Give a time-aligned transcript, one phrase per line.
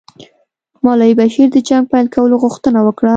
[0.83, 3.09] مولوي بشیر د جنګ پیل کولو غوښتنه وکړه.